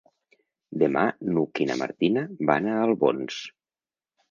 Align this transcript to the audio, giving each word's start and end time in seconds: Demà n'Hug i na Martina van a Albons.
Demà 0.83 1.03
n'Hug 1.35 1.61
i 1.67 1.69
na 1.73 1.77
Martina 1.83 2.25
van 2.53 2.73
a 2.73 2.81
Albons. 2.89 3.39